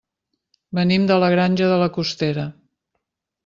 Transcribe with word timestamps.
Venim 0.79 1.05
de 1.11 1.19
la 1.25 1.29
Granja 1.35 1.69
de 1.75 1.77
la 1.85 1.91
Costera. 2.01 2.51